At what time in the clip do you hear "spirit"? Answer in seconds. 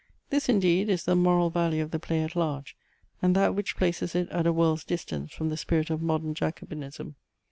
5.57-5.91